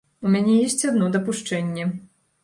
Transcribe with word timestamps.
У 0.27 0.29
мяне 0.35 0.53
ёсць 0.69 0.85
адно 0.91 1.09
дапушчэнне. 1.15 1.85